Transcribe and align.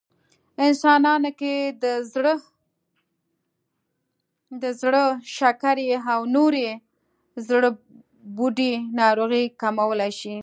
انسانانو 0.65 1.31
کې 1.39 1.55
د 4.63 4.65
زړه، 4.81 5.05
شکرې 5.35 5.87
او 6.11 6.19
نورې 6.35 6.69
د 6.79 6.79
زړبوډۍ 7.47 8.73
ناروغۍ 8.99 9.45
کمولی 9.61 10.11
شي 10.19 10.37